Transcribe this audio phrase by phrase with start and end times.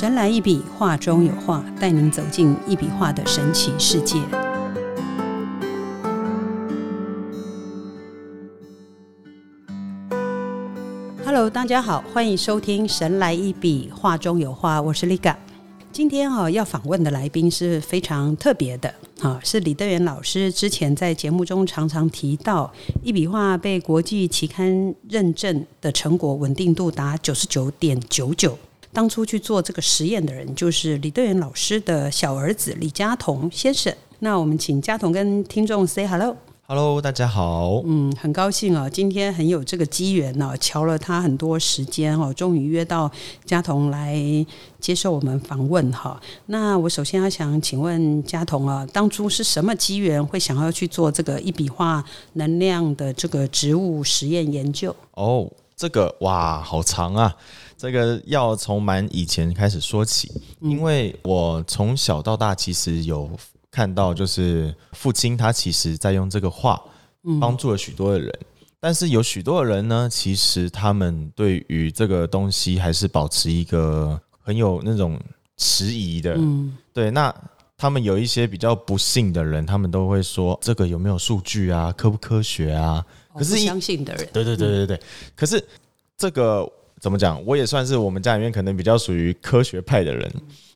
[0.00, 4.16] 神来一笔，画中有画，带您走进一笔画的神奇世界。
[11.22, 15.36] Hello，大家好，欢迎收听《神来一笔，画中有画》，我是 Liga。
[15.92, 20.50] 今天哈要访问的来宾是非常特别的，哈是李德元老师。
[20.50, 28.56] 之前在节目中常常提到，一笔画被国际期刊认证的成果稳定度达九十九点九九。
[28.92, 33.94] 当初去做这个实验的人，就是李德元老师的小儿子李佳彤先生。
[34.18, 36.36] 那我们请佳彤跟听众 say hello。
[36.66, 37.82] Hello，大家好。
[37.84, 43.08] 嗯，很高兴啊，今天很有这个机缘呢、瞧了他很多时间哦，终于约到
[43.44, 44.16] 佳彤来
[44.80, 46.20] 接受我们访问哈。
[46.46, 54.94] 那我首先要想请问佳彤啊，当初是什么机缘会想要去做这个一笔画能量的这个植物实验研究？
[55.14, 57.36] 哦，这个哇，好长啊！
[57.80, 63.30] 这个要从蛮以前开始说起，因为我从小到大其实有
[63.70, 66.78] 看到，就是父亲他其实在用这个话
[67.40, 68.30] 帮助了许多的人，
[68.78, 75.18] 但是有许多的人呢，其实他们对于这个东西还是保持一个很有那种
[75.56, 77.34] 迟疑的，嗯，对，那
[77.78, 83.02] 他们有一些比较不幸的人，他们都会说这个有没有数据啊，科不科学啊？
[83.34, 85.00] 可是相信的人，对对对对对，
[85.34, 85.66] 可是
[86.18, 86.70] 这个
[87.00, 87.42] 怎么讲？
[87.46, 90.30] 我也算是我们家里面可能比较属于科学派的人，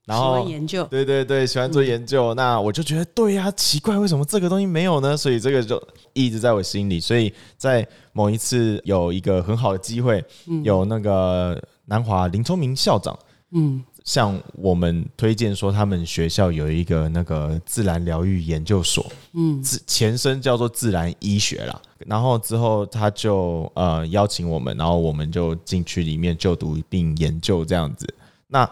[0.06, 2.32] 然后喜后欢研究，对对对，喜欢做研究。
[2.34, 5.14] 那我就觉得对呀、奇怪，为什么这个东西没有呢？
[5.16, 5.80] 所以这个就
[6.14, 6.98] 一直在我心里。
[6.98, 10.24] 所以在某一次有一个很好的机会，
[10.62, 13.16] 有那个南华林聪明校长
[13.52, 21.80] 嗯向我们推荐说，他们学校有一个那个自然疗愈研究所，嗯自前身叫做自然医学啦。
[22.06, 28.06] 然后之后他就呃邀请我们，然后我们就进去里面就读并研究这样子。
[28.46, 28.68] 那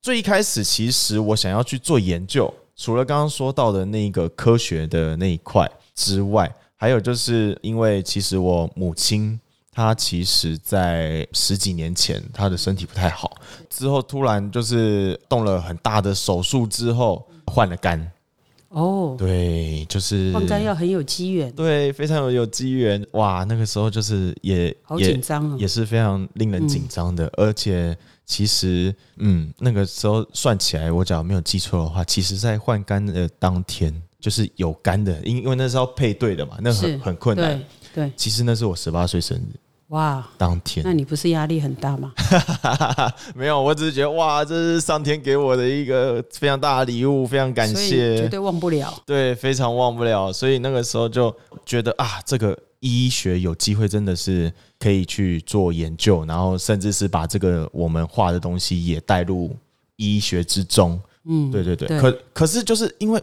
[0.00, 9.38] 最一开始，其实我想要去做研究，除了刚刚说到的那个科学的那一块之外，还有就是因为其实我母亲
[9.74, 13.32] 她其实在十几年前他的身体不太好，
[13.70, 18.12] 之后突然就是动了很大的手术之后换了肝，
[18.68, 23.02] 哦，对，就是换肝要很有机缘，对，非常有有机缘。
[23.12, 23.44] 哇！
[23.48, 27.96] 那个时候就是也好也紧张哦也是非常令人紧张的，而且
[28.26, 33.90] 其实嗯，那个时候算起来，我假如没有记错的话，其实在换肝的当天
[34.20, 37.58] 就是有肝的，因因为那是要配对的嘛，那很很困难。
[37.94, 38.06] 对。
[38.06, 39.56] 对，其实那是我十八岁生日。
[39.88, 42.14] 哇，当天，那你不是压力很大吗？
[43.36, 48.90] 没有，我只是觉得哇，这是上天给我的一个非常大的礼物，非常感谢，绝对忘不了。
[49.04, 51.34] 对，非常忘不了，所以那个时候就
[51.66, 59.54] 觉得啊，这个医学有机会真的是可以去做研究，然后甚至是把这个我们画的东西也带入
[59.96, 60.98] 医学之中。
[61.26, 62.00] 嗯，对对对，对。
[62.00, 63.22] 可可是就是因为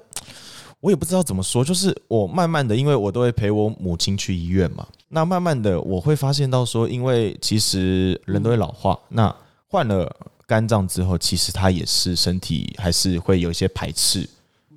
[0.81, 9.35] 我也不知道怎么说，就是我慢慢的，因为我都会陪我母亲去医院嘛，那慢慢的我会发现到说，因为其实人都会老化，那
[9.67, 10.09] 换了
[10.47, 14.27] 肝脏之后，其实它也是身体还是会有一些排斥，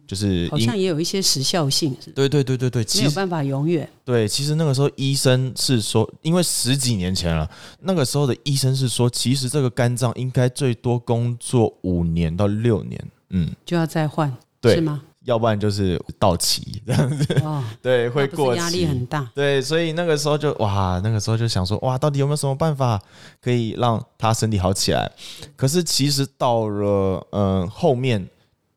[0.07, 3.89] 就是好像也有一些时效性，是对对对对对，没有办法永远。
[4.05, 7.49] 对，其实那个时候医生是说，因为十几年前了，
[7.81, 15.01] 那个时候的医生是说，其实这个肝脏应该最多工作五年到六年，嗯，就要再换，对是吗？
[15.25, 19.31] 要不然就是到期这样子，哦， 对，会过期，压力很大。
[19.35, 23.01] 对，所以那个时候就哇，那个时候就想说，哇，到底有没有什么办法
[23.41, 25.11] 可以让他身体好起来？
[25.57, 28.27] 可是其实到了嗯、呃后面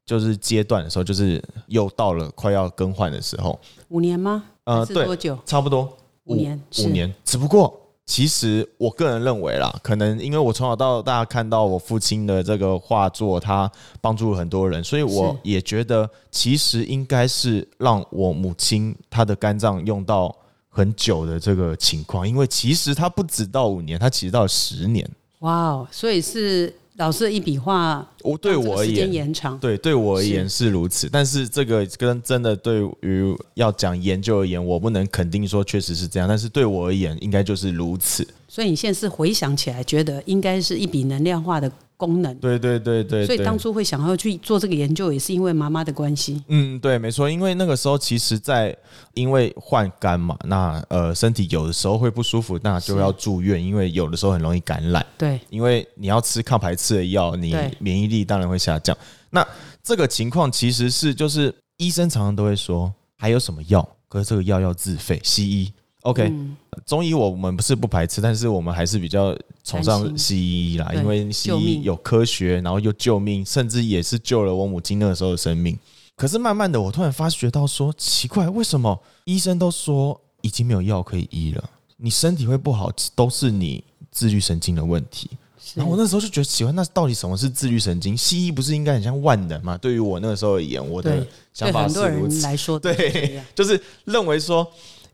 [0.05, 4.43] 就是阶段的时候，就是又到了快要更换的时候，五年吗？
[4.65, 5.37] 呃，对，多久？
[5.45, 7.13] 差不多五年五年。
[7.23, 13.69] 只不过，其实我个人认为啦，可能因为我从小到大看到我父亲的这个画作，他
[13.99, 20.33] 帮助了很多人，所以我也觉得，其实应该是让我母亲她的肝脏用到
[20.69, 25.09] 很久的这个情况，因为其实他不止到五年，他其实到十年。
[25.39, 29.59] 哇哦，所以是老师的一笔画，我对我而言，延长。
[29.59, 38.25] 对，对我而言是如此，但是这个跟真的对于要讲研究而言，我不能肯定说确实是这样，但是对我而言，应该就是如此。
[38.55, 42.33] 所以你现在是回想起来，觉得应该是一笔能量化的功能。
[42.35, 46.41] 对对对对，所以当初会想要去做这个研究，也是因为妈妈的关系。
[46.47, 48.73] 嗯，对，没错，因为那个时候其实在，
[49.13, 58.97] 因为换肝嘛，那呃身体有的时候会不舒服，那就要住院，因为有的时候很容易感染，对，因为你要吃抗排斥的药，你免疫力当然会下降。
[59.31, 59.45] 那
[59.83, 65.73] 这个情况其实是就是医生常常都会说还有什么药，可是这个药要自费，西医
[66.05, 66.55] OK，、嗯
[66.85, 70.37] 中医我们不是不排斥，但是我们还是比较崇尚西
[70.73, 75.77] 医啦，因为西医有科学，然后又救命，甚至也是救了我母亲那个时候的生命。
[76.15, 81.63] 可是慢慢的，我突然发觉到说，奇怪，为什么医生都说已经没有药可以医了？
[81.97, 85.29] 你身体会不好，都是你自律神经的问题。
[85.73, 88.15] 然后我那时候就觉得奇怪，那到底什么是自律神经？
[88.15, 89.75] 西医不是应该很像万能吗？
[89.77, 92.35] 对于我那个时候而言，我的想法是如此。
[92.35, 94.65] 人来说对，就是认为说，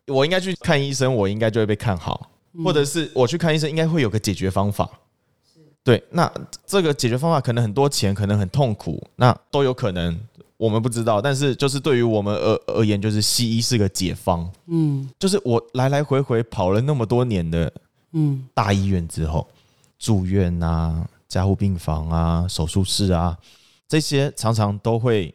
[0.07, 4.89] 我应该去看医生，我应该就会被看好，嗯或者是我去看医生，应该会有个解决方法。
[5.83, 6.31] 对，那
[6.65, 10.15] 这个解决方法可能很多钱，可能很痛苦，那都有可能，
[10.57, 11.19] 我们不知道。
[11.19, 14.48] 但是就是对于我们而而言，就是西医是个解方。
[14.68, 17.71] 嗯就是我来来回回跑了那么多年的
[18.13, 19.47] 嗯大医院之后，
[19.97, 23.36] 住院啊、加护病房啊、手术室啊，
[23.88, 25.33] 这些常常都会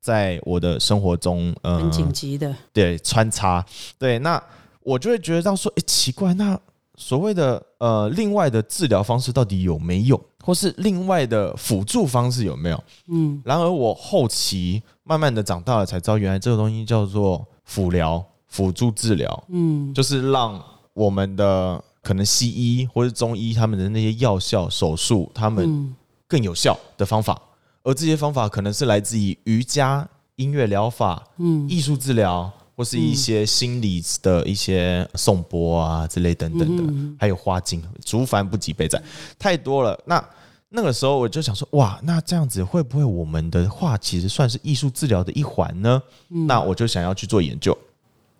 [0.00, 3.64] 在我的生活中，呃，很紧急的，对穿插，
[3.98, 4.42] 对，那
[4.82, 6.58] 我就会觉得到说，哎、奇怪，那
[6.96, 12.84] 所谓的呃另外的治疗方式到底有没有，或是另外的辅助方式有没有？
[13.08, 13.40] 嗯。
[13.44, 19.92] 然而我后期慢慢的长大了，才知道原来这个东西叫做辅疗、辅助治疗，嗯。
[19.92, 20.60] 就是让
[20.94, 25.94] 我们的可能西医或是中医他们的那些药效、手术，他们嗯。
[26.26, 27.40] 更有效的方法，
[27.82, 39.02] 而这些方法可能是来自于瑜伽、音乐疗法、嗯艺术治疗，或是一些心理的一些颂钵啊之类等等的，嗯还有花精，竹凡不及备载，
[39.38, 39.98] 太多了。
[40.04, 40.22] 那
[40.68, 46.02] 那个时候我就想说，哇，那这样子会不会我们的话其实算是艺术治疗的一环呢？
[46.28, 47.76] 嗯那我就想要去做研究。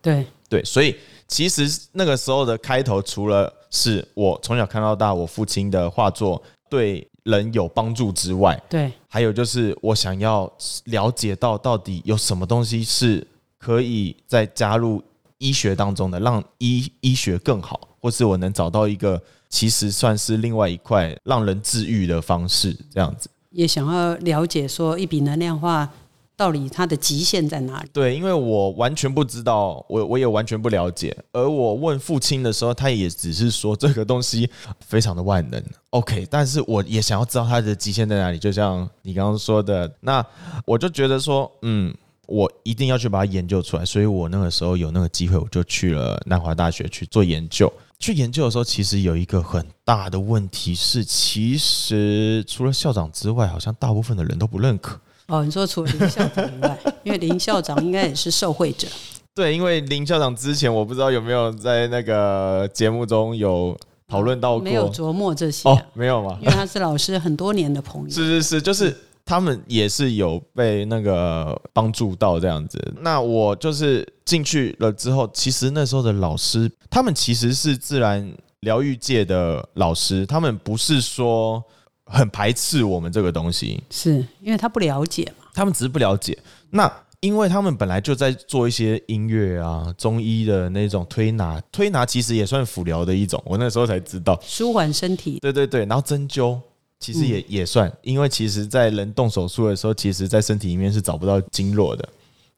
[0.03, 0.95] 对，对，所以
[1.27, 10.51] 其实那个时候的开头，除了是我从小看到大，我父亲的画作对人有帮助之外，对，还有就是我想要
[10.85, 13.27] 了解到到底有什么东西是
[13.59, 15.03] 可以再加入
[15.39, 23.31] 医学当中的，让医医学更好，或是我能找到一个其实算是另外一块让人治愈的方式，这样子。
[23.51, 25.91] 也想要了解说一笔能量化
[26.39, 27.91] 到底它的极限在哪里？
[27.93, 31.15] 对，因为我完全不知道，我我也完全不了解。
[31.33, 34.49] 而我问父亲的时候，他也只是说这个东西
[34.87, 36.25] 非常的万能，OK。
[36.31, 40.25] 但是我也想要知道它的极限在哪里，就像你刚刚说的，那
[40.65, 41.93] 我就觉得说，嗯，
[42.29, 43.85] 我一定要去把它研究出来。
[43.85, 47.73] 所以我那个时候有那个机会，我就去了南华大学去做研究。
[47.99, 55.01] 去研究的时候，其实有一个很大的问题是，其实除了校长之外，好像大部分的人都不认可。
[55.29, 58.89] 哦，你说除了林校长以外，因为林校长应该也是受惠者，
[59.35, 63.77] 对，因为林校长之前我不知道有没有在那个节目中有
[64.09, 66.47] 讨论到过，没有琢磨这些、没有吗因？
[66.47, 68.09] 为他是老师很多年的朋友。
[68.11, 68.97] 是是是，就是
[69.27, 72.83] 他们也是有被那个帮助到这样子。
[73.03, 81.63] 那我就是进去了之后，其实那时候的老师，他们其实是自然疗愈界的老师，他们不是说
[82.09, 85.47] 很排斥我们这个东西，是因为他不了解嘛？
[85.55, 86.37] 他们只是不了解。
[86.71, 86.91] 那
[87.21, 93.43] 因为他们本来就在做一些音乐啊、中医的那种推拿，推拿其实也算辅疗的一种。
[93.45, 95.85] 我那时候才知道，舒缓身体，对对对。
[95.87, 96.59] 然后针灸
[97.01, 102.09] 其实嗯也、也算，因为其实在人动手术的时候，其实在身体里面是找不到经络的。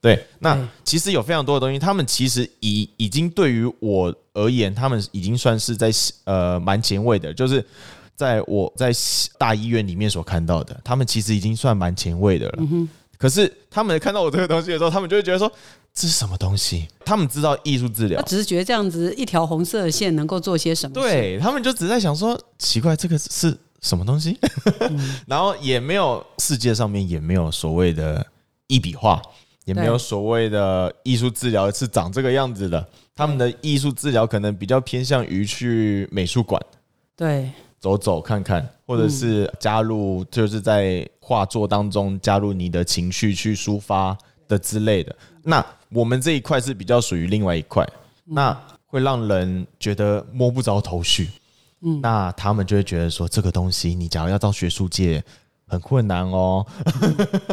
[0.03, 5.91] 对，那其实有非常多的东西，他们其实已已经对于我而言，他们已经算是在
[6.25, 7.65] 呃蛮前卫的，就是
[8.21, 8.93] 在我在
[9.39, 12.59] 大医院里面所看到的，他们其实已经算蛮前卫的了。
[12.59, 12.87] 嗯
[13.17, 15.51] 可是他们看到我这个东西的时候，他们就会觉得说
[15.93, 16.89] 这是什么东西？
[17.05, 24.39] 他们知道艺术治疗他，只是觉得这样子一条红色的线能够做些什么？，对他们就只在想说奇怪，这个是什么东西？
[25.27, 28.27] 然后也没有世界上面也没有所谓的
[28.69, 29.21] 一笔画，
[29.67, 32.87] 也没有所谓的艺术治疗是长这个样子的。
[33.15, 36.59] 他们的艺术治疗可能比较偏向于去美术馆
[37.15, 45.17] 对，走走看看，或者是加入就是在画作当中加入你的情绪去抒发的之类的。
[45.43, 47.89] 那我们这一块是比较属于另外一块，
[48.25, 48.57] 那
[48.87, 51.31] 会让人觉得摸不着头绪。
[51.81, 55.25] 嗯，那他们就会觉得说，这个东西你假如要到学术界
[55.67, 56.67] 很困难哦。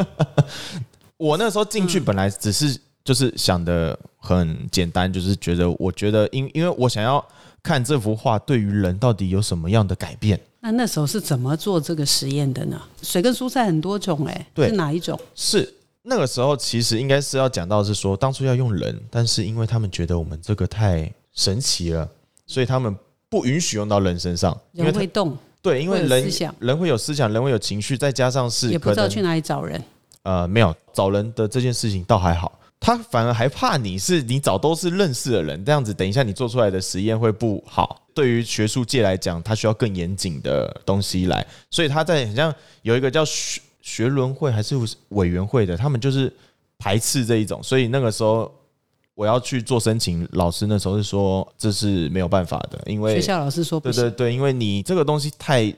[1.15, 7.25] 我那时候进去本来只是就是想的很简单，就是觉得我觉得因因为我想要
[7.68, 10.40] 看这幅画对于人到底有什么样的改变。
[10.62, 12.82] 那那时候是怎么做这个实验的呢？
[13.02, 15.20] 水跟蔬菜很多种、哎，对是哪一种？
[15.36, 22.10] 是那个时候其实应该是要讲到是说，当初要用人，但是因为他们觉得我们这个太神奇了，
[22.46, 22.96] 所以他们
[23.30, 29.84] 不允许用到人身上，因为人会动，对，因为人人会有思想，人会有情绪，再加上是也不知道去哪里找人。
[30.24, 38.01] 呃没有找人的这件事情倒还好，他反而还怕你是你找都是认识的人，这样子等一下你做出来的实验会不好。
[38.13, 44.75] 对于学术界来讲，他需要更严谨的东西来，所以他在好像有一个叫学学伦会还是
[45.10, 46.31] 委员会的，他们就是
[46.77, 48.51] 排斥这一种，所以那个时候
[49.13, 55.74] 我要去做申请，老师那时候是说这是没有办法的，因为学校老师说不，对对对，因为你这个东西太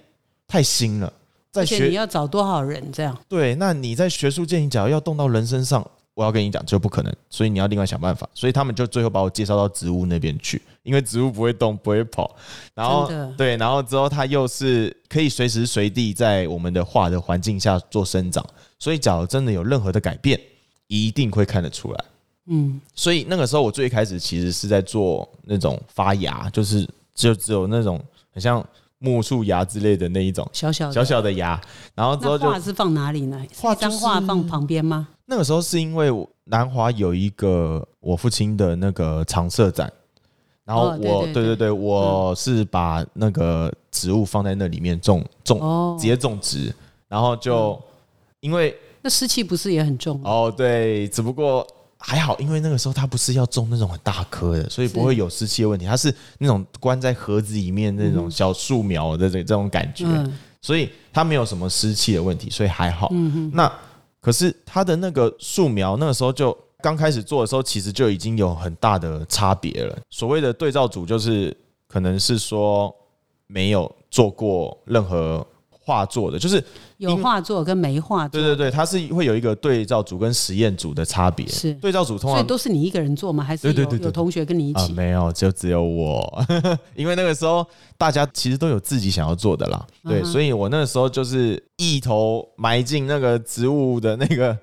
[0.48, 1.12] 太新了，
[1.52, 3.18] 在学你要找多少人这样？
[3.28, 5.86] 对，那你在学术界，你只要要动到人身上，
[6.20, 8.28] 我要跟你讲，这不可能，所以你要另外想办法。
[8.34, 12.36] 所以他们就最后把我介绍到植物那边去，因为植物不会动，不会跑，
[12.76, 18.46] 然后对，然后之后它又是可以随时随地在我们的画的环境下做生长，
[18.78, 20.38] 所以假如真的有任何的改变，
[20.88, 22.06] 一定会看得出来。
[22.48, 26.86] 嗯，所以那个时候我最开始其实是在做那种发芽，就是
[27.16, 27.98] 就只有那种
[28.34, 28.62] 很像
[28.98, 31.62] 木树芽之类的那一种小小的小小的芽，
[31.96, 33.42] 然后之后就画是放哪里呢？
[33.56, 35.08] 画就是画放旁边吗？
[35.30, 36.10] 那个时候是因为
[36.46, 39.92] 南华有一个我父亲的那个常设展，
[40.66, 45.96] 然后我、对对对我是把那个植物放在那里面种种、哦。
[46.00, 46.74] 直，接种植，
[47.08, 47.80] 然后就、
[48.40, 50.28] 因为那湿气不是也很重吗？
[50.28, 51.66] 哦对，只不过
[52.00, 60.40] 还好，因为那个时候它不是要种那种很大棵的，所以不会有湿气的问题，它是那种关在盒子里面那种小树苗的这这种感觉，嗯。
[60.62, 63.10] 所以它没有什么湿气的问题，所以还好。
[63.54, 63.72] 那
[64.22, 69.98] 可是他的那个素描，那个时候就刚开始做的时候，其实就已经有很大的差别了。
[70.10, 71.56] 所谓的对照组，就是
[71.88, 72.94] 可能是说
[73.48, 75.46] 没有做过任何
[75.90, 76.64] 画作的，就是
[76.98, 81.48] 有画作跟没画作，对对对，它是会有一个对照组跟实验组的差别。
[81.48, 83.44] 是对照组通所以常都是你一个人做吗？
[83.44, 84.94] 还是有有同学跟你一啊、起？
[84.94, 86.46] 没有，就只有我，
[86.96, 87.66] 因为那个时候
[87.98, 94.56] 大家其实都有自己想要做的啦，对，嗯所以我那个时候就是一头埋进那个植物的那个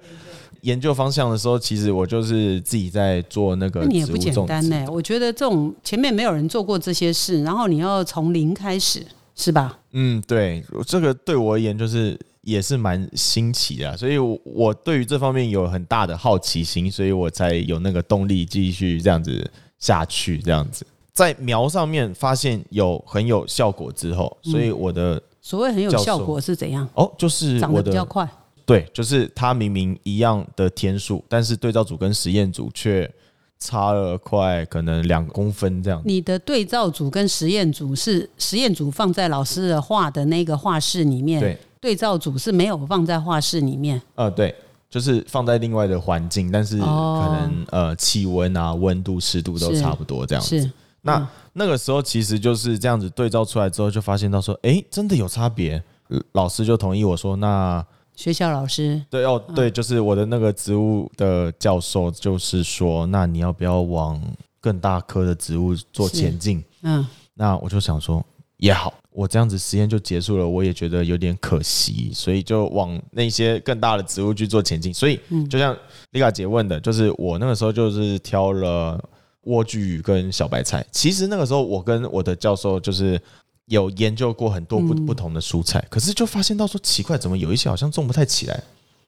[0.62, 4.35] 研究方向的时候，其实我就是自己在做那个那你也不简。
[4.47, 4.85] 单呢。
[4.88, 9.04] 我觉得这种前面没有人做过这些事，然后你要从零开始，
[9.36, 9.78] 是吧？
[9.92, 20.86] 嗯，对，这个对我而言就是也是蛮新奇的啊，所以我我对于这方面有很大的好奇心，所以我才有那个动力继续这样子下去，这样子。
[21.12, 26.88] 在苗上面发现有很有效果之后，所以我的、所谓很有效果是怎样？
[26.94, 28.28] 哦，就是长得比较快，
[28.64, 33.10] 对，就是它明明一样的天数，但是对照组跟实验组却
[33.58, 36.00] 差了快可能两公分这样。
[36.04, 44.00] 你的对照组跟实验组是实验组放在老师的画的那个画室里面，对，对照组是没有放在画室里面。
[44.14, 44.54] 呃，对，
[44.90, 50.60] 就是放在另外的环境，但是可哦能、呃气温啊、温度、湿度都差不多这样子。
[50.60, 50.70] 是，
[51.02, 51.26] 那、嗯
[51.58, 55.82] 那个时候其实就是这样子对照出来之后，就发现到说，哎、真的有差别。
[56.08, 57.84] 呃老师就同意我说，那
[58.16, 64.20] 学校老师对哦，嗯对，就是我的那个植物的教授，就是说，那你要不要往
[64.61, 66.64] 更大科的植物做前进？
[66.82, 68.25] 嗯，那我就想说，
[68.56, 74.92] 也好，我这样子实验就结束了，我也觉得有点可惜，所以就往那些更大的植物去做前进。
[74.92, 75.76] 所以，嗯就像
[76.12, 78.99] 丽卡姐问的，就是我那个时候就是挑了
[79.44, 80.85] 莴苣跟小白菜。
[80.90, 83.20] 其实那个时候我跟我的教授就是
[83.66, 88.62] 有研究过很多不嗯不同的蔬菜，可是就发现到说奇怪，怎么有一些好像种不太起来，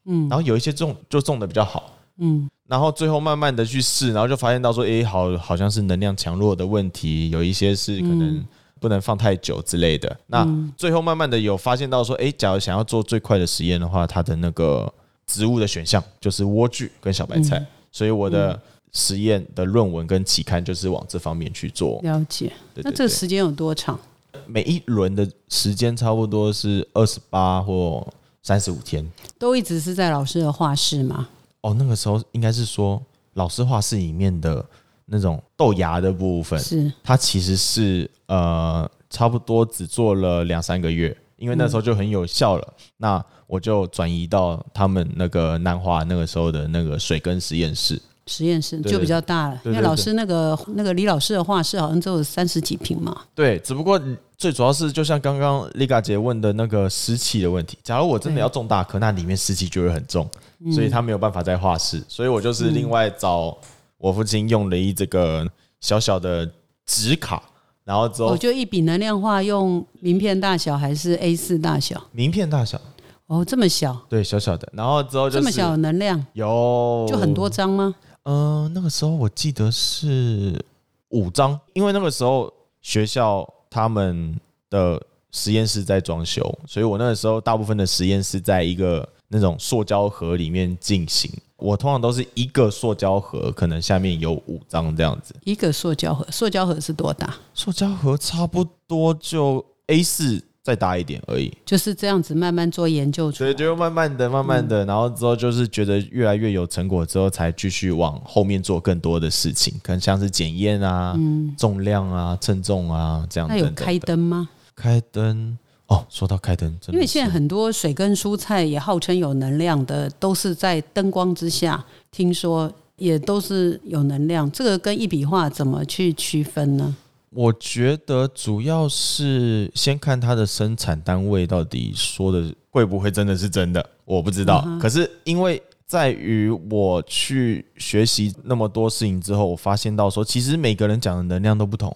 [0.04, 1.94] 嗯然后有一些种就种的比较好。
[2.20, 8.46] 嗯然后最后慢慢的去试，然后就发现到说，诶，好，好像是能量强弱的问题，有一些是可能嗯
[8.80, 10.14] 不能放太久之类的。
[10.26, 14.92] 那嗯最后慢慢的有发现到说，诶，假如想要做最快的实验的话，它的那个
[15.26, 18.60] 植物的选项就是莴苣跟小白菜，嗯所以我的
[18.92, 22.00] 实验的论文跟期刊就是往这方面去做。
[22.02, 22.52] 了解。
[22.74, 23.98] 那这个时间有多长？
[24.46, 28.06] 每一轮的时间差不多是二十八或
[28.42, 29.06] 三十五天。
[29.38, 31.28] 都一直是在老师的画室吗？
[31.60, 33.02] 哦，那个时候应该是说
[33.34, 34.64] 老师画室里面的
[35.06, 42.74] 那种豆芽的部分，是它其实是呃差不多只做了两三个月，因为那时候就很有效了。
[42.96, 48.00] 那我就转移到他们那个南华那个时候的那个水根实验室。
[48.28, 53.22] 实验室就比较大了，对对因为老师那个那个李老师的画室好像只有三十几平嘛。
[53.34, 54.00] 对，只不过
[54.36, 57.76] 最主要是就像刚刚丽嘎姐问的那个湿气的问题。
[57.82, 60.28] 假如我真的要种大棵，那里面湿气就会很重，
[60.60, 63.56] 嗯所以他没有办法在画室，所以我就是另外找
[63.96, 65.44] 我父亲用了一这个
[65.80, 66.48] 小小的
[66.86, 67.42] 纸卡，
[67.84, 72.00] 然后之后我就一笔能量画用名片大小还是 A 四大小？
[72.12, 72.80] 名片大小，
[73.26, 77.94] 哦，这么小，对，小小的，然后之后就是这么小的能量，有就很多张吗？
[78.24, 80.62] 嗯、那个时候我记得是
[81.10, 84.38] 五张，因为那个时候学校他们
[84.70, 91.30] 的实验室在装修，所以我那个时候大部分的实验室在一个那种塑胶盒里面进行。
[91.56, 95.34] 我通常都是一个塑胶盒，可能下面有五张这样子。
[95.42, 97.34] 一个塑胶盒，塑胶盒是多大？
[97.52, 101.52] 塑胶盒差不多就 A 四再大一点而已。
[101.64, 103.48] 就是这样子慢慢做研究出来。
[103.48, 111.16] 所以就慢慢的、慢慢的，然后之后就是觉得越来越有成果之后，才继续往后面做更多的事情，可能像是检验啊、
[111.56, 113.72] 重量啊、称重啊这样等等。
[113.74, 114.48] 那有开灯吗？
[114.76, 124.50] 开灯哦，说到开灯，因为现在很多水跟蔬菜也号称有能量的，都是在灯光之下，听说也都是有能量。
[124.52, 126.94] 这个跟一笔画怎么去区分呢？
[127.30, 134.66] 我觉得主要是先看它的生产单位到底说的会不会真的是真的，我不知道。
[134.80, 141.94] 可是因为在于我去学习那么多事情之后，我发现到说，其实每个人讲的能量都不同，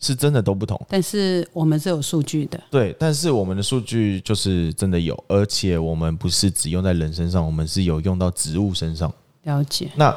[0.00, 0.80] 是真的都不同。
[0.88, 9.12] 但是我们是有数据的，对，但是我们的数据就是真的有，而且我们不是只用在人身上，我们是有用到植物身上。
[9.44, 9.90] 了解。
[9.94, 10.14] 那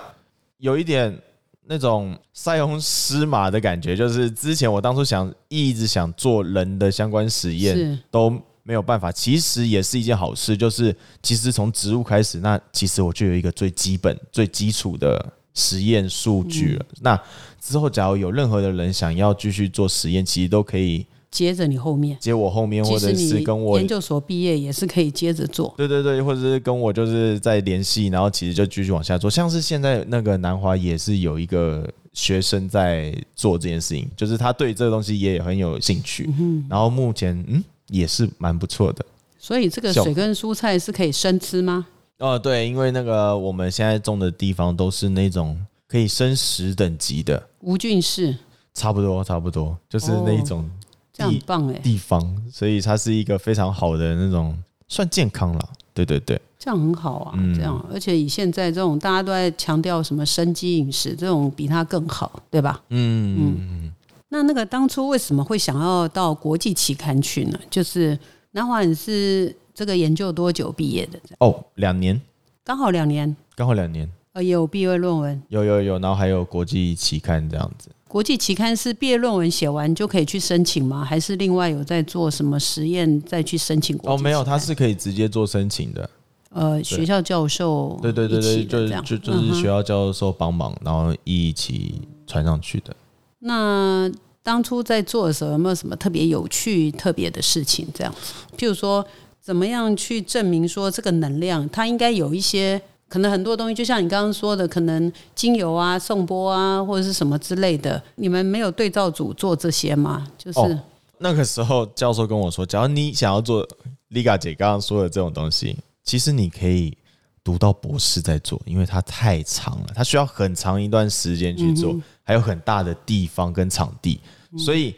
[0.57, 1.17] 有一点
[1.65, 8.29] 那种塞翁失马的感觉，就是之前我当初想一直想做人的相关实验，都
[8.63, 9.11] 没有办法。
[9.11, 16.85] 其实也是一件好事，就是其实从植物开始，那其实我就有一个最基本、最基础的实验数据了。
[17.01, 17.19] 那
[17.61, 25.73] 之后，假如有任何的人想要继续做实验，其实都可以接着你后面，接我后面，或者是跟我研究所毕业也是可以接着做。
[25.75, 29.31] 对对对，或者是跟我就是在联系，然后其实就继续往下做。
[29.31, 36.29] 像是现在那个南华也是有一个学生在做这件事情，就是他对这个东西也很有兴趣，
[36.69, 39.03] 然后目前嗯也是蛮不错的。
[39.39, 41.87] 所以这个水跟蔬菜是可以生吃吗？
[42.19, 48.37] 哦，对，因为那个我们现在种的地方都是那种可以生食等级的，无菌室，
[48.73, 50.69] 差不多差不多就是那一种
[51.13, 55.69] 这样很棒哎，地方，所以它是一个非常好的那种算健康了。
[55.93, 62.81] 对对对，这样很好啊，嗯这样，而且以现在这种大家都在强调什么生机饮食，这种比它更好，对吧？
[62.89, 63.93] 嗯嗯
[64.29, 67.59] 那那个当初为什么会想要到国际期刊去呢？
[67.69, 68.17] 就是
[68.53, 71.19] 南华你是这个研究多久毕业的？
[71.37, 72.19] 哦，两年，
[72.63, 74.11] 刚好两年，刚好两年。
[74.33, 75.41] 呃，也有毕业论文。
[75.49, 77.89] 有有有，然后还有国际期刊这样子。
[78.07, 81.03] 国际期刊是毕业论文写完就可以去申请吗？
[81.03, 86.09] 还是另外有在做什么实验再去申请国际哦，没有，期刊它是可以直接做申请的。
[86.49, 92.95] 呃学校教授对对对对，就就就是学校教授帮忙，然后一起传上去的。
[93.39, 94.07] 那
[94.43, 97.87] 当初在做的时候，有没有什么特别有趣、特别的事情？
[97.91, 99.03] 这样子，譬如说，
[99.41, 110.27] 怎么样去证明说这个能量，它应该有一些可能很多东西，就像你刚刚说的，可能精油啊、颂钵啊，或者是什么之类的，你们没有对照组做这些吗？
[110.37, 110.79] 就是、哦
[111.19, 113.65] 那个时候教授跟我说，假如你想要做
[114.09, 116.97] Liga 姐刚刚说的这种东西，其实你可以
[117.41, 124.19] 读到博士再做，因为它太长了，它需要很长一段时间去做，还有很大的地方跟场地，
[124.57, 124.93] 所以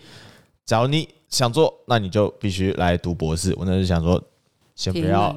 [0.65, 3.53] 假如你想做，那你就必须来读博士。
[3.55, 4.19] 我那时候想说，
[4.75, 5.33] 先不要，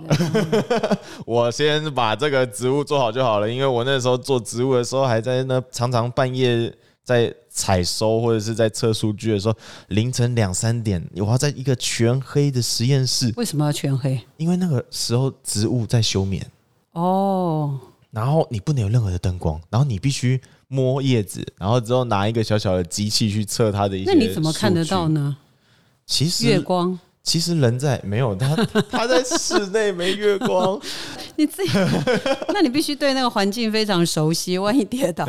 [1.24, 6.72] 我先把这个植物做好就好了，因为我那时候做植物的时候，还在那常常半夜
[7.04, 9.54] 在采收或者是在测数据的时候，
[9.88, 14.20] 凌晨两三点，我要在一个全黑的实验室，为什么要全黑？
[14.38, 16.44] 因为那个时候植物在休眠，
[16.92, 17.78] 哦，
[18.10, 24.12] 然后你不能有任何的灯光，然后你必须摸叶子，然后之后拿一个小小的机器去测它的一些。
[24.12, 25.06] 那你怎么看得到？
[25.08, 25.36] 呢？
[26.04, 28.56] 其实月光，其实人在没有他，
[28.90, 30.80] 他在室内没月光。
[31.36, 31.70] 你自己，
[32.52, 35.26] 那你必须对那个环境非常熟悉，万一跌倒，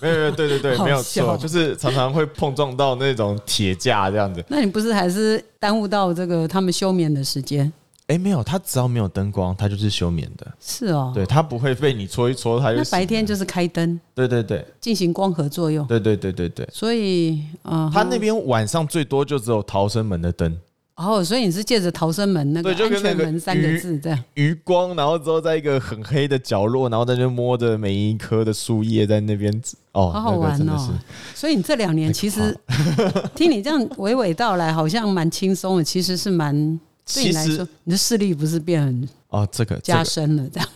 [0.00, 4.44] 没有没有，对对对，没有错，就是常常会碰撞到那种铁架这样子。
[4.48, 7.70] 那你不是还是耽误到这个他们休眠的时间？
[8.08, 10.46] 哎，没有，它只要没有灯光，它就是休眠的。
[10.58, 16.66] 是哦，对，它不会被你戳一戳，它就那白天就是开灯对对对进行光合作用，对对对对对。
[16.72, 20.58] 所以呃，它那边晚上最多就只有逃生门的灯，
[20.98, 29.52] 哦，所以你是借着逃生门那个安全门三个字这样，余光，然后之后在一个很黑的角落，然后在那摸着每一棵的树叶在那边，
[29.92, 30.92] 哦，好好玩哦。
[31.36, 32.52] 所以你这两年其实
[33.36, 36.52] 听你这样娓娓道来，好像蛮轻松的，其实是蛮
[37.14, 39.76] 对你来说，你的视力不是变很哦，这个。
[39.76, 40.68] 加深了这样，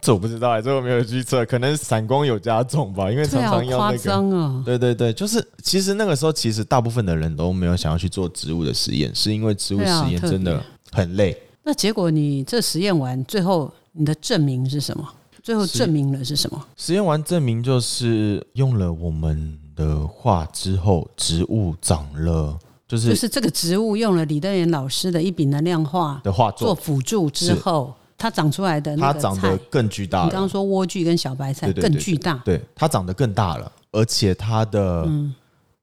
[0.00, 3.98] 这我不知道哎，这我没有去测，可能散光有加重吧，因为常常要那个。
[3.98, 4.62] 张哦。
[4.64, 11.36] 对对对，就是其实那个时候，其实大部分的人都没有想要去做植物的实验，是因为植物实验真的很累。
[11.62, 15.06] 那结果你这实验完，最后你的证明是什么？
[15.42, 16.66] 最后证明了是什么？
[16.76, 35.34] 实验完证明就是用了我们的话之后，植物长了，就是就是这个植物用了李德元老师的一笔能量画的画作做作，辅助之后，它长出来的它长得，更巨大你刚刚，说莴苣跟小白菜更巨大，对，它长得更大了，而且它的嗯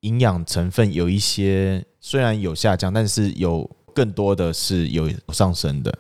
[0.01, 5.91] 营养成分有一些虽然有下降，但是有更多的是有上升的。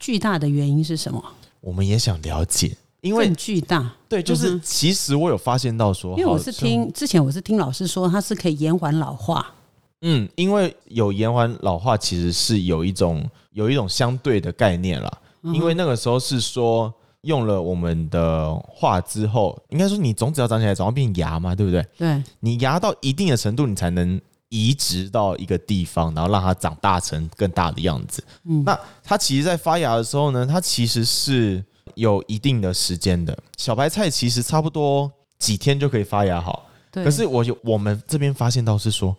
[0.00, 1.24] 巨大的原因是什么？
[1.60, 9.54] 我们也想了解，因为更巨大，对，就是其实我有发现到说，因为我是听之前我是听老师说它是可以延缓老化，
[10.00, 15.20] 嗯，因为有延缓老化，其实是有一种有一种相对的概念啦。
[15.44, 21.86] 嗯因为那个时候是说用了我们的话之后，应该说你种子要长起来，总要变芽嘛，对不对？
[21.96, 28.22] 对，你芽到一定的程度，你才能移植到一个地方，然后让它长大成更大的样子。
[28.44, 33.36] 嗯那它其实，在发芽的时候呢，它其实是有一定的时间的。
[33.56, 36.66] 小白菜其实差不多几天就可以发芽好。
[36.90, 39.16] 对，可是我有我们这边发现到是说，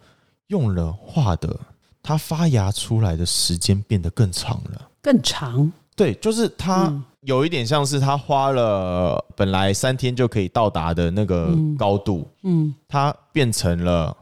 [0.48, 1.60] 用了化的，
[2.02, 4.90] 它发芽出来的时间变得更长了。
[5.02, 14.16] 更长，对，就是它嗯有一点像是他花了本来三天就可以到达的那个嗯高度，嗯，他变成了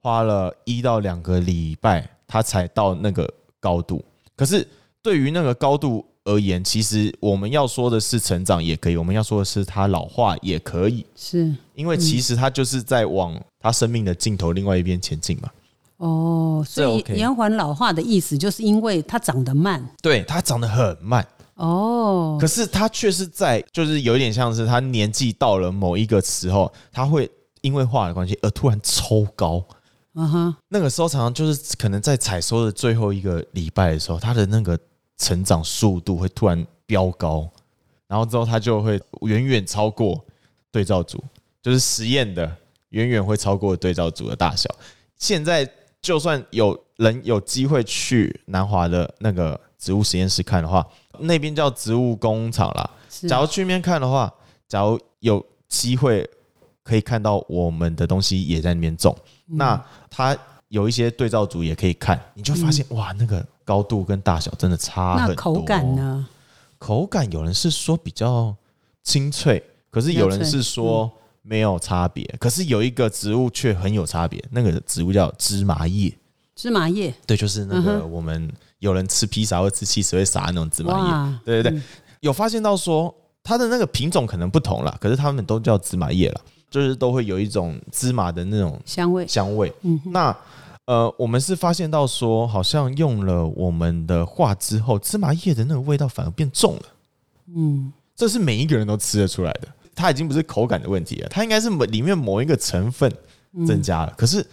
[0.00, 4.04] 花了一到两个礼拜，他才到那个高度。
[4.34, 4.66] 可是
[5.00, 11.06] 对于那个高度而言，其实我们要说的是成长也可以，我们要说的是他老化也可以。
[11.14, 15.48] 是因为其实他就是在往他生命的尽头另外一边前进嘛。
[15.96, 19.86] 哦，所以延缓老化的意思就是因为它长得慢。
[20.02, 22.36] 对，它长得很慢，哦。
[22.40, 27.30] 可，是它却是在，就是有点像是它年纪到了某一个时候，它会
[27.60, 29.64] 因为化的关系而突然抽高。
[30.16, 34.78] 嗯哼，那个时候常常就是可能在采收的最后一个礼拜的时候，它的那个
[35.18, 37.48] 成长速度会突然飙高，
[38.06, 40.24] 然后之后它就会远远超过
[40.70, 41.22] 对照组，
[41.62, 42.48] 就是实验的
[42.90, 44.68] 远远会超过对照组的大小。
[45.16, 45.68] 现在
[46.04, 50.86] 就算有人有机会去南华的那个植物实验室看的话，
[51.20, 52.90] 那边叫植物工厂啦。
[53.26, 54.30] 假如去那边看的话，
[54.68, 56.28] 假如有机会
[56.82, 59.16] 可以看到我们的东西也在那边种，
[59.48, 60.36] 嗯那它
[60.68, 65.34] 有一些对照组也可以看，你就发现、哇，那个高度跟大小真的差很多。
[65.34, 65.96] 那口感？
[65.96, 66.26] 呢？
[66.78, 68.54] 口感有人是说比较
[69.02, 71.10] 清脆，可是有人是说
[71.44, 72.24] 没有差别。
[72.40, 76.12] 可是有一个植物却很有差别，那个植物叫芝麻叶。
[76.56, 81.38] 芝麻叶，对，就是那嗯个我们有人吃披萨或吃汽水会撒那种芝麻叶。
[81.44, 81.82] 对对对，嗯
[82.20, 89.72] 有发现到说它的那个品种可能不同了，可是它们都叫芝麻叶了，就是都会有一种芝麻的那种香味，香味。
[89.82, 90.34] 嗯，那
[90.86, 96.82] 呃，我们是发现到说，好像用了我们的话之后，芝麻叶的那个味道反而变重了。
[97.54, 103.12] 嗯，这是每一个人都吃得出来的，它已经不是口感的问题了，它应该是某里面某一个成分
[103.52, 104.12] 嗯增加了。
[104.16, 104.44] 可是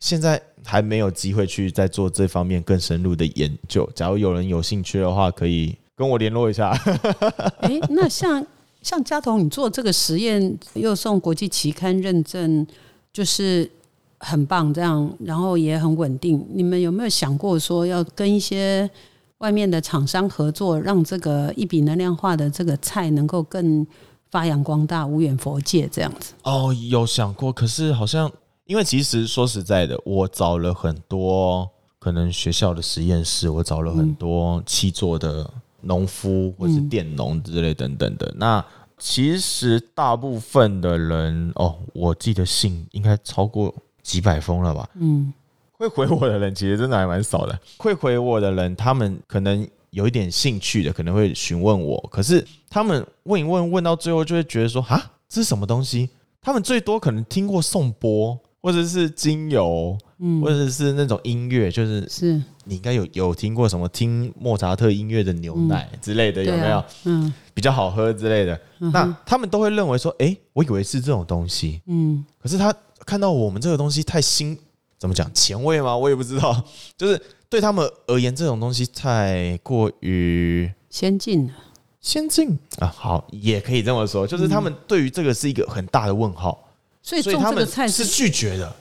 [0.00, 3.88] 现在还没有机会去再做这方面更深入的研究。
[3.94, 6.70] 假如有人有兴趣的话，可以跟我联络一下。
[7.60, 8.44] 哎，那像
[8.82, 12.66] 像嘉彤，你做这个实验又送国际期刊认证，
[13.12, 13.70] 就是
[14.18, 16.44] 很棒，这样，然后也很稳定。
[16.52, 18.90] 你们有没有想过说要跟一些
[19.38, 23.86] 外面的厂商合作，让这个一笔能量化的这个菜能够更
[24.32, 26.32] 发扬光大、无远佛界这样子？
[26.42, 28.28] 哦，有想过，可是好像
[28.64, 31.68] 因为其实说实在的，我找了很多
[31.98, 35.48] 可能学校的实验室，我找了很多七座的
[35.82, 38.34] 农夫或是佃农之类等等的。
[38.38, 38.64] 那
[38.98, 44.88] 其实大部分的人哦，我记得信应该超过几百封了吧？
[44.94, 45.30] 嗯，
[45.72, 47.60] 会回我的人其实真的还蛮少的。
[47.76, 52.08] 会回我的人，他们可能有一点兴趣的，可能会询问我。
[52.10, 56.08] 可是他们问一问，问到最后就会觉得说：“啊，这是什么东西？”
[56.40, 66.86] 他们最多可能听过颂钵，或者是精油，嗯或者是那种音乐，就是是，你应该有有听过什么听莫扎特音乐的牛奶之类的，有没有啊？
[67.04, 68.58] 嗯比较好喝之类的？
[68.78, 72.74] 那他们都会认为说：“诶，我以为是这种东西。”嗯，可是他
[73.04, 74.58] 看到我们这个东西太新，
[75.02, 75.96] 怎么讲前卫吗？
[75.96, 76.64] 我也不知道，
[76.96, 81.52] 就是对他们而言，这种东西太过于先进了，
[82.00, 82.86] 先进啊。
[82.86, 86.68] 好，也可以这么说，就是他们对于这个是一个很大的问号，
[87.02, 88.72] 所以种这个所以他们是菜是拒绝的。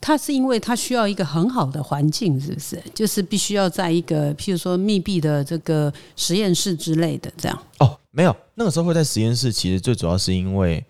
[0.00, 2.82] 它是因为它需要一个很好的环境，是不是？
[2.94, 7.62] 就是必须要在一个譬如说密闭的这个实验室之类的，这样。
[7.80, 10.82] 哦，没有，那个时候会在实验室，其实最主要是因为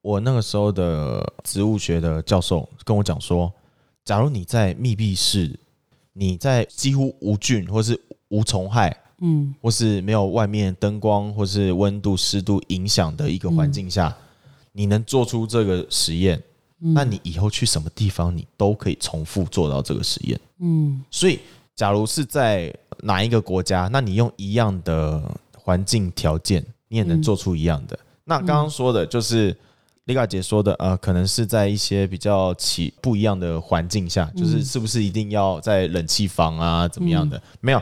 [0.00, 3.52] 我那个时候的植物学的教授跟我讲说，
[4.10, 5.56] 假如你在密闭室，
[6.14, 7.96] 你在几乎无菌或是
[8.30, 8.96] 无虫害。
[9.20, 14.12] 嗯或是没有外面灯光或是温度、湿度影响的一个环境下，
[14.72, 16.42] 你能做出这个实验，
[16.78, 20.40] 那你以后去什么地方，你都可以重复做到这个实验。
[20.58, 21.38] 嗯所以，
[21.76, 25.20] 假如是在哪一个国家，那你用一样的
[25.56, 27.96] 环环境条件，你也能做出一样的。
[28.24, 29.56] 那刚刚说的就是
[30.06, 37.40] 丽卡姐说的，呃，可能是在一些比较起不一样的环境下，就是是不是一定要在冷气房啊，怎么样的？
[37.60, 37.80] 没有，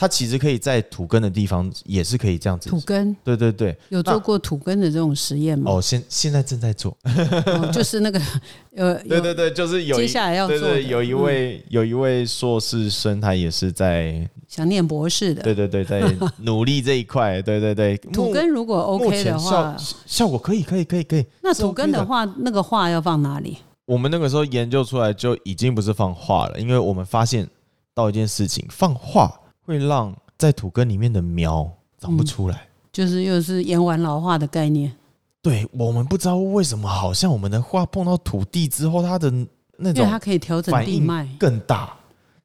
[0.00, 2.70] 它其实可以在土根的地方也是可以这样子。
[2.70, 5.72] 土根对对对，有做过土根的这种实验吗？
[5.72, 6.96] 哦，现现在正在做。
[7.04, 8.18] 哦就是那个
[8.76, 16.00] 呃，有对对对，就是有接下来要做的对对，有一位有一位硕士生，他也是在想念博士的对对对，在
[16.40, 21.26] 努力这一块，对对对，土根，如果 OK 的话效，效果可以可以可以可以。
[21.42, 23.58] 那土根的话，那个画要放哪里？
[23.84, 27.46] 我们那个时候研究出来就已经不是放画了，因为我们发现
[27.94, 29.30] 到一件事情，放画
[29.70, 32.66] 会让在土根里面的苗长不出来。
[32.92, 34.92] 就是又是延缓老化的概念。
[35.40, 39.30] 对我们不知道为什么，好像我们的画碰到土地之后，它的
[39.76, 41.94] 那因为它可以调整地脉，更大，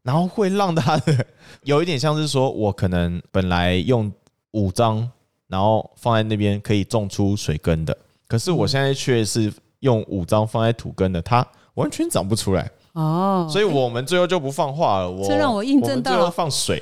[0.04, 1.26] 然后会让它的
[1.64, 4.12] 有一点像是说，我可能本来用
[4.52, 5.10] 五张，
[5.48, 12.70] 然后放在那边可以种出水根的，可是我现在却是用五张放在土根的，它完全长不出来。
[12.96, 15.12] 哦，所以我们最后就不放话了。
[15.12, 16.82] 我这让我印证到放水。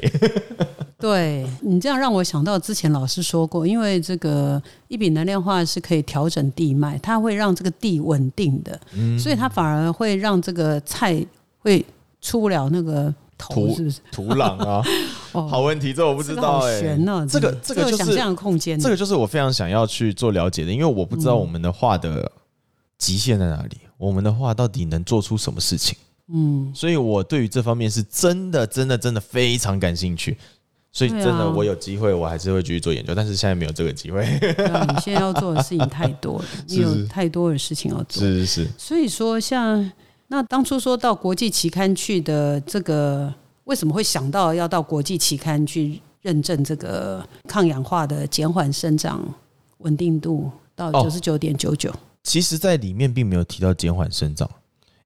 [0.99, 11.21] 对你这样让我想到之前老师说过，因为这个一笔能量化是可以调整地脉，它会让这个地稳定的，嗯所以它反而会让这个菜
[11.60, 11.86] 会
[12.21, 13.99] 出不了那个头，土是不是？
[14.13, 14.82] 土壤啊，
[15.34, 22.32] 哦好问题，这我不知道哎、这个好悬哦，这个这个就是空间，这个就是我非常想要去做了解的，因为我不知道嗯我们的画的
[22.97, 25.98] 极限在哪里，我们的话到底能做出什么事情。
[26.28, 30.38] 嗯，所以我对于这方面是真的、真的、真的非常感兴趣。
[30.92, 34.24] 所以真的，我有机会，我还是会继续做研究，但是现在没有这个机会。
[34.39, 39.92] 对啊你现在要做的事情太多了， 你有太多的事情要做，是是是，所以说像
[40.28, 49.22] 那当初说到国际期刊去的这个，为什么会想到要到国际期刊去认证这个抗氧化的减缓生长
[49.80, 51.92] 稳定度到哦九十九点九九？
[52.24, 54.50] 其实，在里面并没有提到减缓生长，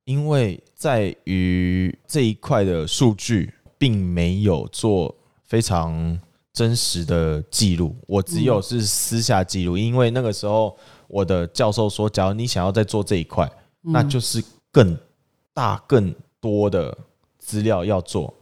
[0.05, 6.17] 因为在于这一块的数据并没有做非常
[6.53, 10.77] 真实的记录，我只有是私下记录，因为那个时候
[11.07, 13.51] 我的教授说，假如你想要再做这一块，
[13.81, 14.97] 那就是更
[15.53, 16.95] 大、更多的
[17.39, 18.33] 资料要做。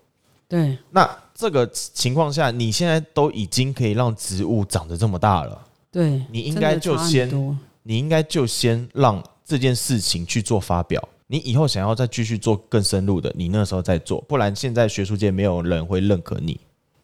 [0.48, 5.68] 对，那这个情况下，你现在都已经可以让植物长得这么大了。
[5.92, 11.08] 对，你应该就先多你应该就先让这件事情去做发表。
[11.28, 16.60] 你以后想要再继续做更深入的，你那时候再做，不然现在学术界没有人会认可你，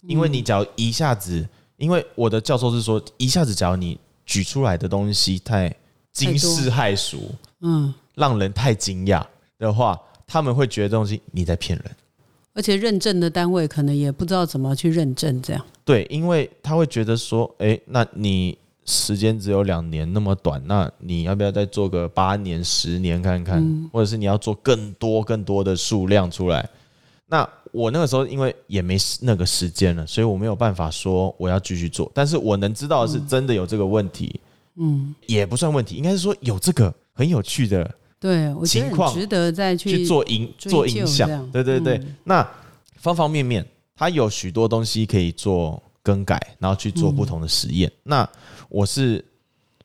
[0.08, 5.72] 因为你只要一下子，因为我的教授是说，一下子，只要你举出来的东西太
[6.12, 7.30] 惊世骇俗，
[7.62, 9.24] 嗯，让人太惊讶
[9.60, 11.96] 的话，他们会觉得东西你在骗人。
[12.54, 15.66] 而且认证的单位可能也不知道怎么去认证，这样。
[15.86, 23.90] 对，因为他会觉得说，哎、那你时间只有两年那么短，那你要不要再做个八年、十年看看？
[23.94, 26.68] 或者是你要做更多、更多的数量出来？
[27.28, 32.12] 那我那个时候因为也没那个时间了，所以我没有办法说我要继续做。
[32.14, 34.42] 但是我能知道的是，真的有这个问题，
[34.76, 37.90] 嗯，也不算问题，应该是说有这个很有趣的
[38.20, 41.50] 对情况值得再去去做影做影响。
[41.52, 42.50] 对对对，嗯那
[42.98, 43.66] 方方面面，
[43.96, 47.92] 它有许多东西可以做更改，然后去做不同的实验。
[48.04, 48.28] 那
[48.70, 49.24] 我是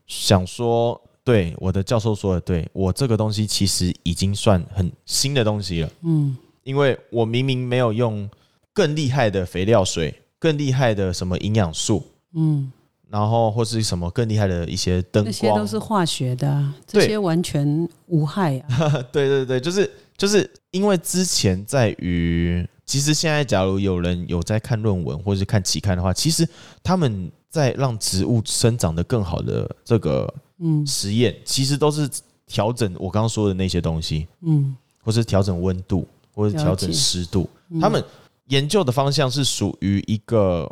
[0.07, 5.91] 想说，对我的教授说的对，我这个东西其实已经算很新的东西了。
[6.03, 8.29] 嗯因为我明明没有用
[8.73, 12.73] 更厉害的肥料水、更厉害的什么营养素，嗯，
[13.09, 18.91] 然后或是什么更厉害的一些灯光那些，都是化学的啊，这些完全无害啊。
[19.13, 26.49] 对对对，就是就是因为之前在于，其实现在假如有人有在看论文或者是看期刊的话，其实
[26.85, 32.09] 他们在让植物生长得更好的这个嗯实验，其实都是
[32.47, 37.49] 调整我刚刚说的那些东西，嗯或是调整温度，或是调整湿度。
[37.81, 38.03] 他们
[38.47, 40.71] 研究的方向是属于一个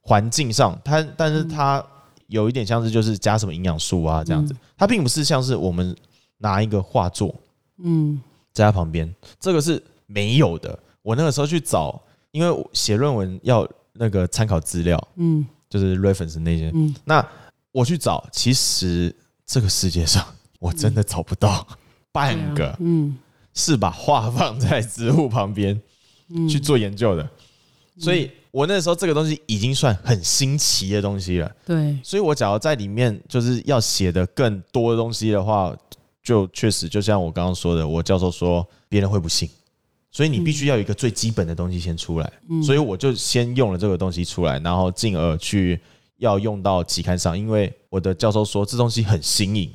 [0.00, 1.84] 环境上，它但是它
[2.28, 5.96] 有一点像是就是加什么营养素啊这样子，它并不是像是我们
[6.38, 7.34] 拿一个画作。
[7.78, 8.20] 嗯
[8.52, 10.78] 在它旁边，这个是没有的。
[11.06, 15.46] 我那个时候去找，因为写论文要那个参考资料，嗯。
[15.70, 16.72] 就是 reference 那些。
[16.74, 16.92] 嗯。
[17.04, 17.24] 那
[17.70, 19.14] 我去找，其实
[19.46, 20.26] 这个世界上
[20.58, 21.64] 我真的找不到
[22.10, 23.16] 半个嗯。
[23.54, 25.80] 是把画放在植物旁边
[26.30, 26.48] 嗯。
[26.48, 27.28] 去做研究的。
[27.98, 31.48] 所以我那时候这个东西已经算很新奇的东西了。
[31.64, 35.72] 对，所以我假如在里面就是要写的更多的东西的话，
[36.20, 39.48] 就确实就像我刚刚说的，我教授说别人会不信，
[40.16, 42.32] 所以你必须要有一个最基本的东西先出来。
[42.64, 45.78] 所以我就先用了这个东西出来，然后进而去
[46.16, 49.70] 要用到期刊上，因为我的教授说这东西很新颖，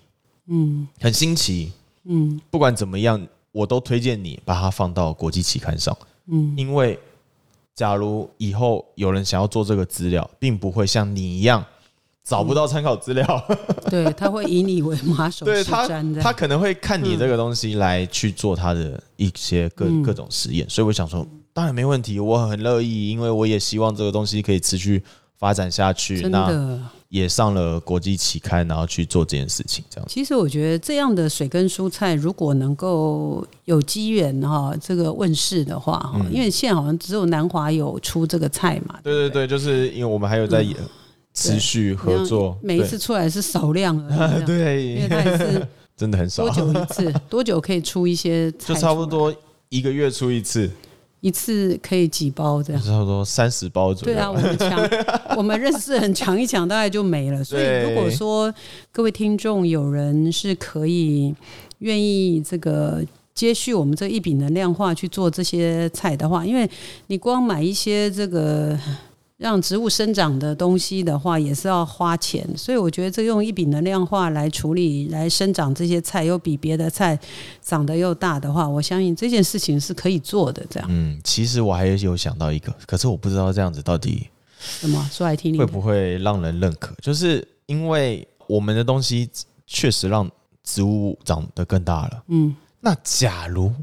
[0.48, 0.88] 嗯。
[1.00, 1.72] 很新奇，
[2.06, 2.42] 嗯。
[2.50, 6.56] 不管怎么样，我都推荐你把它放到国际期刊上，嗯。
[6.58, 6.98] 因为
[7.76, 11.64] 假如以后有人想要做这个资料，并不会像你一样
[12.24, 13.26] 找不到参考资料，
[13.90, 16.22] 对，他会以你为马首是瞻的。
[16.22, 25.04] 他可能会看你这个东西来去做他的一些各、嗯各种实验，所以我想说，当然没问题，我很乐意，因为我也希望这个东西可以持续
[25.38, 26.22] 发展下去。
[26.22, 26.80] 真那的，
[27.10, 30.14] 也上了国际期刊，然后去做这件事情，这样子。
[30.14, 40.76] 其实我觉得这样的水跟蔬菜，如果能够有机缘哈，这个问世的话哈，嗯因为现在好像只有南华有出这个菜嘛，对对对，就是因为我们还有在嗯
[41.34, 47.14] 持续合作，每一次出来是少量而已， 对因为，它也是 真的很少多，久一次？
[47.30, 48.74] 多久可以出一些菜？
[48.74, 49.34] 就差不多
[49.70, 50.70] 一个月出一次，
[51.22, 52.82] 一次可以几包这样。
[52.82, 54.14] 差不多三十包左右。
[54.14, 54.90] 对啊，我们抢，
[55.38, 57.42] 我们认识的人抢一抢，大概就没了。
[57.44, 58.54] 所以如果说
[58.92, 61.34] 各位听众有人是可以
[61.80, 63.02] 愿意这个
[63.34, 66.70] 接续我们这一笔能量化去做这些菜的话，因为
[67.08, 68.78] 你光买一些这个。
[69.42, 77.20] 让植物生长的东西的话，也是要花钱，所以我觉得这用一笔能量化来处理、来生长这些菜，又比别的菜
[77.60, 80.64] 长得又大的话，我相信这件事情是可以做的。
[80.70, 84.28] 这样，嗯，其实我还有想到一个，可是我不知道这样子到底
[84.60, 85.66] 什么说来听听会。
[85.66, 89.28] 不会让人认可，就是因为我们的东西
[89.66, 90.30] 确实让
[90.64, 92.24] 植物长得更大了。
[92.28, 93.74] 嗯那假如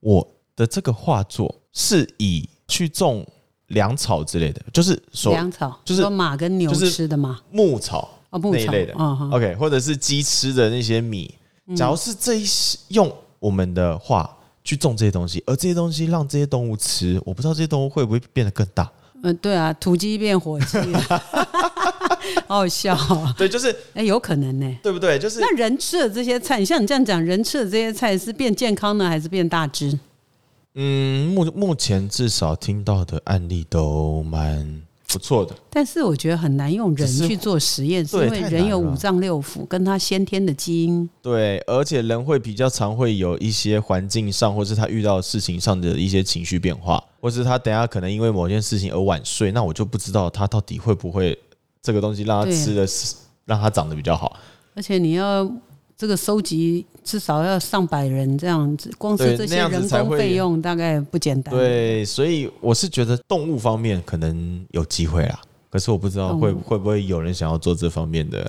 [0.00, 3.24] 我的这个画作是以去种
[3.68, 8.94] 粮草之类的，就是说粮草，就是说马跟牛吃的嘛，牧草哦，牧草那一类的
[9.32, 11.34] ，，OK，或者是鸡吃的那些米，
[11.66, 14.28] 嗯假如是这一些用我们的话
[14.62, 18.90] 去种这些东西，而这些东西让这些动物吃，我不知道这些动物会不会变得更大。
[19.22, 21.00] 嗯，对啊，土鸡变火鸡了，
[22.46, 23.34] 好好笑啊！
[23.38, 24.78] 对，就是哎，有可能呢。
[24.82, 25.18] 对不对？
[25.18, 29.98] 就是那人吃的这些菜，你像你这样讲，人吃的这些菜是变健康呢，还是变大只？
[30.74, 35.54] 嗯，目目前至少听到的案例都蛮不错的。
[35.70, 41.08] 但是我觉得很难用人去做实验，是因为人有五脏六腑，跟他先天的基因。
[41.22, 51.38] 对，而且人会比较常会有一些环境上，或是他遇到事情上的一些情绪变化，或是他等下可能因为某件事情而晚睡，那我就不知道他到底会不会
[51.80, 54.36] 这个东西让他吃的是让他长得比较好。
[54.74, 55.48] 而且你要
[55.96, 61.54] 这个收集至少要上百人这样子，光是这些人工费用大概不简单。
[61.54, 68.46] 对，所以我是觉得动物方面可能有机会啦，可是我不知道会会不会有人想要做这方面的。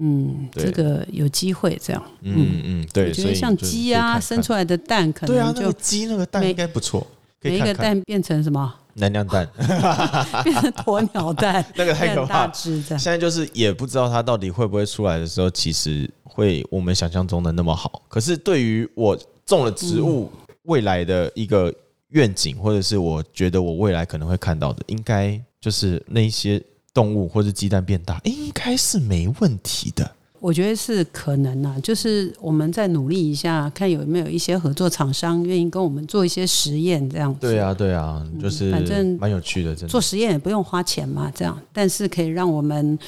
[0.00, 2.02] 嗯，对这个有机会这样。
[2.22, 7.00] 嗯嗯，对，我觉得像鸡啊，生出来的蛋可能就那个鸡那个蛋每应该不错，
[7.42, 8.72] 可每一个蛋变成什么？
[8.98, 9.48] 能量蛋，
[10.44, 12.50] 变成鸵鸟蛋， 那个太可怕。
[12.52, 18.02] 现在就是也不知道它到底会不会出来的时候，其实会我们想象中的那么好。
[18.08, 20.30] 可是对于我种了植物
[20.64, 21.72] 未来的一个
[22.08, 30.10] 愿景，或者是我觉得我未来可能会看到的，应该就是那一些动物或者鸡蛋变大，应该是没问题的。
[30.40, 37.40] 我觉得是可能啊，就是我们再努力一下，看有没有一些合作厂商愿意跟我们做一些实验，这样子。
[37.40, 40.00] 对啊，对啊，就是反正蛮有趣的，真的做。
[40.00, 42.98] 实验也不用花钱嘛，这样，但是可以让我们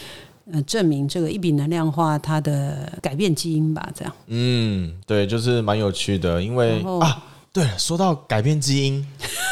[0.50, 4.12] 呃证明这个一笔能量化它的改变基因吧，这样。
[4.26, 9.06] 嗯，对，就是蛮有趣的，因为啊，对了，说到改变基因，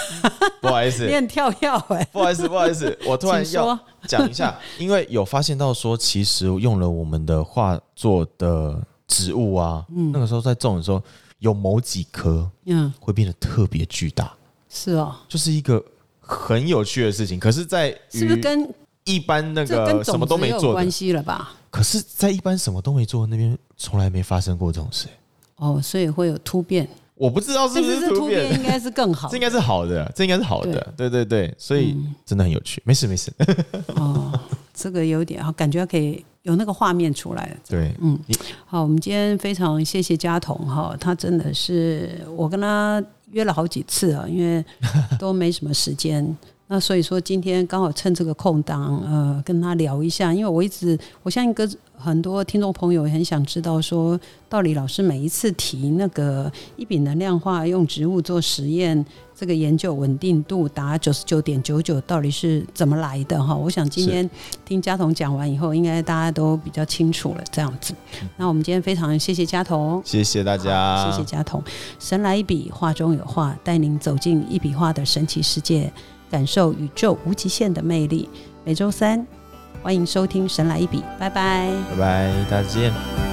[0.62, 3.78] 不好意思你，很跳跃哎、不好意思，不好意思，我突然要。
[4.06, 11.02] 讲一下，因为有发现到说，其实用了我们的画作的植物啊，那个时候在种的时候，
[11.40, 14.32] 有某几颗嗯，会变得特别巨大，
[14.70, 15.84] 是哦，就是一个
[16.20, 17.40] 很有趣的事情。
[17.40, 21.52] 可是，在是不是跟一般那个什么都没做关，系了吧？
[21.68, 25.08] 可是，在一般什么都没做那边，从来没发生过这种事。
[25.56, 26.88] 哦，所以会有突变，
[27.19, 32.81] 我不知道是不但是这突突变变应，该是更好这应该是好的，这应该是好的，对对对，所以嗯真的很有趣。
[32.85, 33.33] 没事没事，
[33.97, 34.39] 哦，
[34.73, 37.57] 这个有点好，感觉可以有那个画面出来了。
[37.69, 38.19] 对，嗯，
[38.64, 43.03] 好，我们今天非常谢谢嘉彤哈，他真的是我跟他
[43.33, 44.64] 约了好几次啊，因为
[45.19, 46.37] 都没什么时间。
[46.71, 59.03] 那所以说今天刚好趁这个空档，呃，跟他聊一下，因为我一直我相信跟很多听众朋友也很想知道说，到底老师每一次提那个一笔能量化用植物做实验，
[59.35, 63.57] 这个研究稳定度达九十九点九九，到底是怎么来的哈？
[63.57, 64.29] 我想今天
[64.66, 67.95] 听嘉彤讲完以后，应该大家都比较清楚了，这样子。
[68.37, 70.03] 那我们今天非常谢谢嘉彤。
[70.05, 71.62] 谢谢大家，谢谢嘉彤，
[71.99, 75.91] 神来一笔，画中有画，带您走进一笔画的神奇世界，
[76.31, 78.29] 感受宇宙无极限的魅力。
[78.64, 79.26] 每周三
[79.83, 81.70] 欢迎收听《神来一笔》，拜拜。
[81.91, 83.28] 拜拜，大家见。